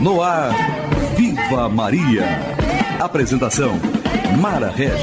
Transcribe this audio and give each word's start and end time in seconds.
No 0.00 0.22
ar, 0.22 0.54
Viva 1.14 1.68
Maria. 1.68 2.24
Apresentação, 2.98 3.78
Mara 4.40 4.70
Regia. 4.70 4.96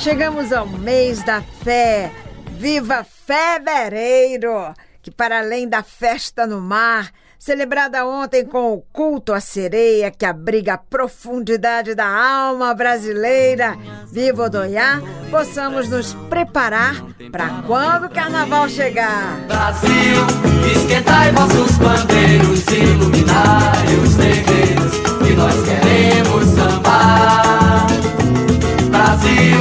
Chegamos 0.00 0.52
ao 0.52 0.66
mês 0.66 1.22
da 1.22 1.40
fé. 1.40 2.10
Viva 2.58 3.04
Fevereiro! 3.04 4.74
Que 5.00 5.12
para 5.12 5.38
além 5.38 5.68
da 5.68 5.84
festa 5.84 6.48
no 6.48 6.60
mar, 6.60 7.12
celebrada 7.38 8.04
ontem 8.04 8.44
com 8.44 8.74
o 8.74 8.82
culto 8.92 9.32
à 9.32 9.38
sereia 9.38 10.10
que 10.10 10.26
abriga 10.26 10.74
a 10.74 10.78
profundidade 10.78 11.94
da 11.94 12.08
alma 12.08 12.74
brasileira, 12.74 13.78
Viva 14.10 14.46
Odoiá, 14.46 15.00
possamos 15.30 15.88
nos 15.88 16.14
preparar 16.28 16.96
para 17.30 17.62
quando 17.64 18.06
o 18.06 18.10
carnaval 18.10 18.68
chegar. 18.68 19.38
Brasil, 19.46 20.57
esquentai 20.88 21.32
vossos 21.32 21.76
bandeiros, 21.76 22.64
iluminai 22.66 23.94
os 24.02 24.14
terreiros, 24.14 24.92
que 25.22 25.34
nós 25.34 25.54
queremos 25.62 26.44
sambar. 26.54 27.86
Brasil, 28.90 29.58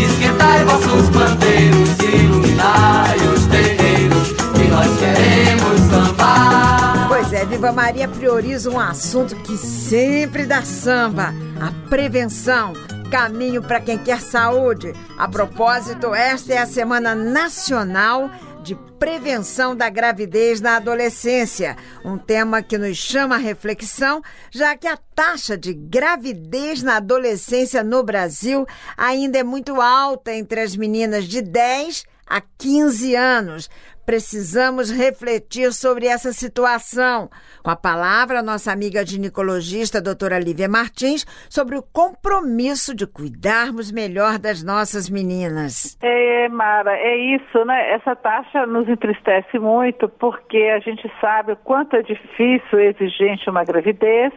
esquentai 0.00 0.64
vossos 0.64 1.08
bandeiros, 1.08 1.98
iluminai 1.98 3.16
os 3.34 3.46
terreiros, 3.46 4.28
que 4.28 4.68
nós 4.68 4.98
queremos 5.00 5.80
sambar. 5.90 7.08
Pois 7.08 7.32
é, 7.32 7.44
Viva 7.44 7.72
Maria 7.72 8.06
prioriza 8.06 8.70
um 8.70 8.78
assunto 8.78 9.34
que 9.36 9.56
sempre 9.56 10.46
dá 10.46 10.62
samba: 10.62 11.34
a 11.60 11.88
prevenção. 11.88 12.74
Caminho 13.10 13.60
para 13.60 13.80
quem 13.80 13.98
quer 13.98 14.20
saúde. 14.20 14.94
A 15.18 15.26
propósito, 15.26 16.14
esta 16.14 16.54
é 16.54 16.58
a 16.58 16.66
Semana 16.66 17.12
Nacional 17.12 18.30
de 18.62 18.74
Prevenção 18.98 19.74
da 19.74 19.88
Gravidez 19.88 20.60
na 20.60 20.76
Adolescência, 20.76 21.76
um 22.04 22.18
tema 22.18 22.62
que 22.62 22.76
nos 22.76 22.96
chama 22.96 23.36
a 23.36 23.38
reflexão, 23.38 24.22
já 24.50 24.76
que 24.76 24.86
a 24.86 24.98
taxa 25.14 25.56
de 25.56 25.72
gravidez 25.72 26.82
na 26.82 26.96
adolescência 26.96 27.82
no 27.82 28.02
Brasil 28.02 28.66
ainda 28.96 29.38
é 29.38 29.42
muito 29.42 29.80
alta 29.80 30.34
entre 30.34 30.60
as 30.60 30.76
meninas 30.76 31.24
de 31.24 31.40
10 31.40 32.04
a 32.26 32.40
15 32.40 33.16
anos. 33.16 33.70
Precisamos 34.10 34.90
refletir 34.90 35.72
sobre 35.72 36.08
essa 36.08 36.32
situação. 36.32 37.30
Com 37.62 37.70
a 37.70 37.76
palavra, 37.76 38.42
nossa 38.42 38.72
amiga 38.72 39.06
ginecologista, 39.06 40.02
doutora 40.02 40.36
Lívia 40.36 40.68
Martins, 40.68 41.24
sobre 41.48 41.76
o 41.76 41.82
compromisso 41.92 42.92
de 42.92 43.06
cuidarmos 43.06 43.92
melhor 43.92 44.36
das 44.36 44.64
nossas 44.64 45.08
meninas. 45.08 45.96
É, 46.02 46.48
Mara, 46.48 46.96
é 46.96 47.16
isso, 47.36 47.64
né? 47.64 47.92
Essa 47.92 48.16
taxa 48.16 48.66
nos 48.66 48.88
entristece 48.88 49.60
muito 49.60 50.08
porque 50.08 50.58
a 50.74 50.80
gente 50.80 51.08
sabe 51.20 51.52
o 51.52 51.56
quanto 51.56 51.94
é 51.94 52.02
difícil 52.02 52.80
exigente 52.80 53.48
uma 53.48 53.62
gravidez 53.62 54.32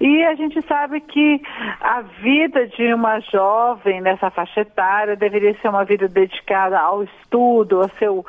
e 0.00 0.24
a 0.24 0.34
gente 0.34 0.62
sabe 0.66 1.00
que 1.02 1.42
a 1.80 2.00
vida 2.00 2.66
de 2.68 2.94
uma 2.94 3.20
jovem 3.20 4.00
nessa 4.00 4.30
faixa 4.30 4.62
etária 4.62 5.14
deveria 5.14 5.54
ser 5.60 5.68
uma 5.68 5.84
vida 5.84 6.08
dedicada 6.08 6.80
ao 6.80 7.02
estudo, 7.02 7.82
ao 7.82 7.88
seu 7.90 8.24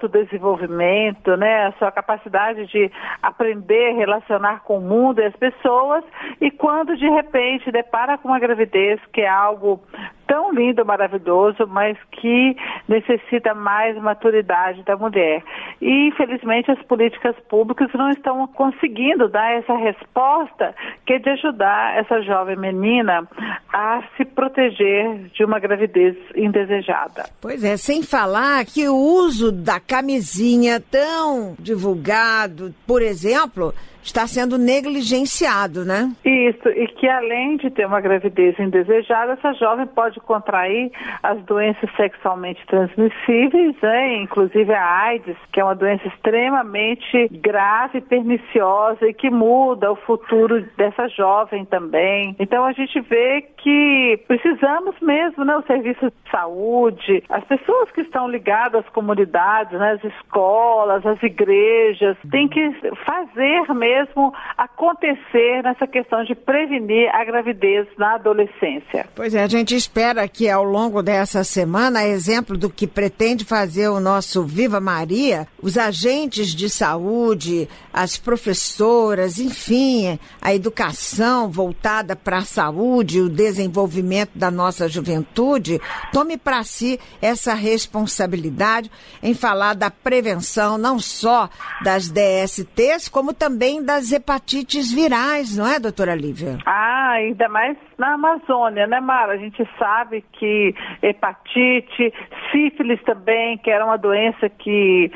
autodesenvolvimento, 0.00 1.36
né? 1.36 1.66
A 1.66 1.72
sua 1.72 1.92
capacidade 1.92 2.66
de 2.66 2.90
aprender, 3.22 3.92
relacionar 3.92 4.62
com 4.64 4.78
o 4.78 4.80
mundo 4.80 5.20
e 5.20 5.24
as 5.24 5.36
pessoas 5.36 6.02
e 6.40 6.50
quando 6.50 6.96
de 6.96 7.08
repente 7.08 7.70
depara 7.70 8.16
com 8.16 8.28
uma 8.28 8.38
gravidez 8.38 9.00
que 9.12 9.20
é 9.20 9.28
algo 9.28 9.82
tão 10.30 10.52
lindo, 10.54 10.86
maravilhoso, 10.86 11.66
mas 11.66 11.98
que 12.12 12.56
necessita 12.86 13.52
mais 13.52 13.96
maturidade 13.96 14.84
da 14.84 14.96
mulher. 14.96 15.42
E, 15.82 16.06
infelizmente, 16.06 16.70
as 16.70 16.80
políticas 16.82 17.34
públicas 17.48 17.88
não 17.94 18.08
estão 18.10 18.46
conseguindo 18.46 19.28
dar 19.28 19.50
essa 19.50 19.74
resposta 19.74 20.72
que 21.04 21.14
é 21.14 21.18
de 21.18 21.30
ajudar 21.30 21.98
essa 21.98 22.22
jovem 22.22 22.56
menina 22.56 23.26
a 23.72 24.04
se 24.16 24.24
proteger 24.24 25.30
de 25.34 25.44
uma 25.44 25.58
gravidez 25.58 26.16
indesejada. 26.36 27.28
Pois 27.40 27.64
é, 27.64 27.76
sem 27.76 28.00
falar 28.00 28.64
que 28.66 28.88
o 28.88 28.94
uso 28.94 29.50
da 29.50 29.80
camisinha 29.80 30.80
tão 30.80 31.56
divulgado, 31.58 32.72
por 32.86 33.02
exemplo, 33.02 33.74
está 34.02 34.26
sendo 34.26 34.58
negligenciado, 34.58 35.84
né? 35.84 36.10
Isso, 36.24 36.68
e 36.68 36.86
que 36.88 37.08
além 37.08 37.56
de 37.56 37.70
ter 37.70 37.86
uma 37.86 38.00
gravidez 38.00 38.58
indesejada, 38.58 39.32
essa 39.32 39.52
jovem 39.54 39.86
pode 39.86 40.18
contrair 40.20 40.90
as 41.22 41.40
doenças 41.44 41.88
sexualmente 41.96 42.64
transmissíveis, 42.66 43.74
né? 43.82 44.16
inclusive 44.16 44.72
a 44.72 45.02
AIDS, 45.04 45.36
que 45.52 45.60
é 45.60 45.64
uma 45.64 45.74
doença 45.74 46.06
extremamente 46.08 47.28
grave, 47.30 48.00
perniciosa 48.00 49.06
e 49.06 49.14
que 49.14 49.30
muda 49.30 49.92
o 49.92 49.96
futuro 49.96 50.64
dessa 50.76 51.08
jovem 51.08 51.64
também. 51.64 52.34
Então 52.38 52.64
a 52.64 52.72
gente 52.72 53.00
vê 53.00 53.42
que 53.58 54.20
precisamos 54.26 54.94
mesmo, 55.00 55.44
né, 55.44 55.56
os 55.56 55.66
serviços 55.66 56.10
de 56.10 56.30
saúde, 56.30 57.22
as 57.28 57.44
pessoas 57.44 57.90
que 57.90 58.00
estão 58.00 58.28
ligadas 58.28 58.84
às 58.84 58.92
comunidades, 58.92 59.78
né, 59.78 59.92
as 59.92 60.04
escolas, 60.04 61.04
as 61.04 61.22
igrejas, 61.22 62.16
têm 62.30 62.48
que 62.48 62.70
fazer 63.04 63.50
mesmo 63.50 63.74
mesmo 63.90 64.32
acontecer 64.56 65.62
nessa 65.62 65.86
questão 65.86 66.22
de 66.24 66.34
prevenir 66.34 67.10
a 67.12 67.24
gravidez 67.24 67.86
na 67.98 68.14
adolescência. 68.14 69.08
Pois 69.14 69.34
é, 69.34 69.42
a 69.42 69.48
gente 69.48 69.74
espera 69.74 70.26
que 70.28 70.48
ao 70.48 70.62
longo 70.62 71.02
dessa 71.02 71.42
semana, 71.42 72.06
exemplo 72.06 72.56
do 72.56 72.70
que 72.70 72.86
pretende 72.86 73.44
fazer 73.44 73.88
o 73.88 74.00
nosso 74.00 74.44
Viva 74.44 74.80
Maria, 74.80 75.46
os 75.60 75.76
agentes 75.76 76.54
de 76.54 76.70
saúde, 76.70 77.68
as 77.92 78.16
professoras, 78.16 79.38
enfim, 79.38 80.18
a 80.40 80.54
educação 80.54 81.50
voltada 81.50 82.14
para 82.14 82.38
a 82.38 82.44
saúde, 82.44 83.20
o 83.20 83.28
desenvolvimento 83.28 84.32
da 84.34 84.50
nossa 84.50 84.88
juventude, 84.88 85.80
tome 86.12 86.36
para 86.36 86.62
si 86.62 87.00
essa 87.20 87.54
responsabilidade 87.54 88.90
em 89.22 89.34
falar 89.34 89.74
da 89.74 89.90
prevenção 89.90 90.78
não 90.78 90.98
só 90.98 91.48
das 91.82 92.08
DSTs, 92.08 93.08
como 93.08 93.32
também 93.32 93.79
das 93.84 94.12
hepatites 94.12 94.92
virais, 94.92 95.56
não 95.56 95.66
é, 95.66 95.78
doutora 95.78 96.14
Lívia? 96.14 96.58
Ah, 96.66 97.12
ainda 97.12 97.48
mais 97.48 97.76
na 97.98 98.14
Amazônia, 98.14 98.86
né, 98.86 99.00
Mara? 99.00 99.32
A 99.32 99.36
gente 99.36 99.66
sabe 99.78 100.24
que 100.32 100.74
hepatite, 101.02 102.12
sífilis 102.50 103.02
também, 103.02 103.58
que 103.58 103.70
era 103.70 103.84
uma 103.84 103.96
doença 103.96 104.48
que 104.48 105.10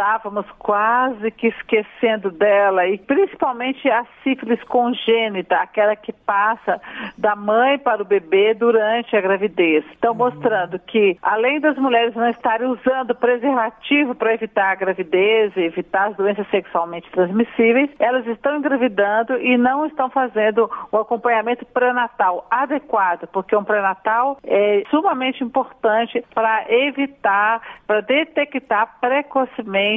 estávamos 0.00 0.46
quase 0.58 1.30
que 1.30 1.48
esquecendo 1.48 2.30
dela, 2.30 2.86
e 2.86 2.96
principalmente 2.96 3.86
a 3.90 4.06
sífilis 4.24 4.62
congênita, 4.64 5.56
aquela 5.56 5.94
que 5.94 6.10
passa 6.10 6.80
da 7.18 7.36
mãe 7.36 7.78
para 7.78 8.00
o 8.00 8.04
bebê 8.04 8.54
durante 8.54 9.14
a 9.14 9.20
gravidez. 9.20 9.84
Então, 9.98 10.14
mostrando 10.14 10.78
que, 10.78 11.18
além 11.20 11.60
das 11.60 11.76
mulheres 11.76 12.14
não 12.14 12.30
estarem 12.30 12.66
usando 12.68 13.14
preservativo 13.14 14.14
para 14.14 14.32
evitar 14.32 14.70
a 14.70 14.74
gravidez, 14.74 15.54
evitar 15.54 16.08
as 16.08 16.16
doenças 16.16 16.48
sexualmente 16.48 17.10
transmissíveis, 17.10 17.90
elas 17.98 18.26
estão 18.26 18.56
engravidando 18.56 19.36
e 19.36 19.58
não 19.58 19.84
estão 19.84 20.08
fazendo 20.08 20.70
o 20.90 20.96
acompanhamento 20.96 21.66
pré-natal 21.66 22.46
adequado, 22.50 23.28
porque 23.30 23.54
um 23.54 23.64
pré-natal 23.64 24.38
é 24.44 24.82
sumamente 24.90 25.44
importante 25.44 26.24
para 26.34 26.64
evitar, 26.70 27.60
para 27.86 28.00
detectar 28.00 28.98
precocemente 28.98 29.89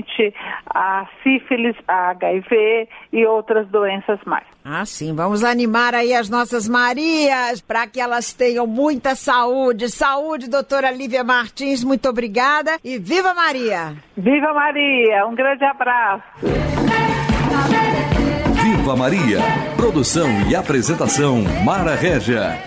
a 0.73 1.05
sífilis, 1.21 1.75
a 1.87 2.11
HIV 2.11 2.87
e 3.11 3.25
outras 3.25 3.67
doenças 3.67 4.19
mais. 4.25 4.45
Ah, 4.63 4.85
sim. 4.85 5.13
Vamos 5.13 5.43
animar 5.43 5.93
aí 5.93 6.13
as 6.13 6.29
nossas 6.29 6.67
Marias 6.67 7.61
para 7.61 7.85
que 7.85 7.99
elas 7.99 8.33
tenham 8.33 8.65
muita 8.65 9.15
saúde. 9.15 9.89
Saúde, 9.89 10.49
doutora 10.49 10.89
Lívia 10.89 11.23
Martins, 11.23 11.83
muito 11.83 12.07
obrigada 12.07 12.77
e 12.83 12.97
viva 12.97 13.33
Maria! 13.33 13.95
Viva 14.15 14.53
Maria! 14.53 15.27
Um 15.27 15.35
grande 15.35 15.65
abraço! 15.65 16.23
Viva 18.63 18.95
Maria. 18.95 19.39
Produção 19.75 20.27
e 20.49 20.55
apresentação 20.55 21.43
Mara 21.63 21.95
Régia. 21.95 22.57